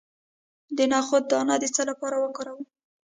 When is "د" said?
0.77-0.79, 1.61-1.63